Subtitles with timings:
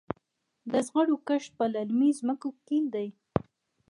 [0.71, 3.07] د زغرو کښت په للمي ځمکو کې دی.